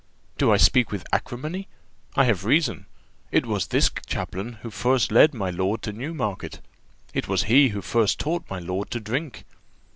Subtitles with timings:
[0.39, 1.67] Do I speak with acrimony?
[2.15, 2.87] I have reason.
[3.31, 6.59] It was this chaplain who first led my lord to Newmarket;
[7.13, 9.43] it was he who first taught my lord to drink.